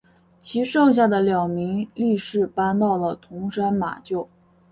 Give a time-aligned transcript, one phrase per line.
[0.41, 4.27] 其剩下的两名力士搬到了桐山马厩。